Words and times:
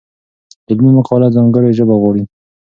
علمي 0.69 0.91
مقاله 0.97 1.27
ځانګړې 1.35 1.71
ژبه 1.77 1.95
غواړي. 2.01 2.23